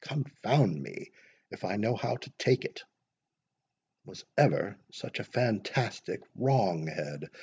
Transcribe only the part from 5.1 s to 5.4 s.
a